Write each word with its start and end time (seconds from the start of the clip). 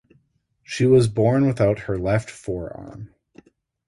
She 0.63 0.87
was 0.87 1.07
born 1.07 1.45
without 1.45 1.81
her 1.81 1.95
left 1.95 2.31
forearm. 2.31 3.13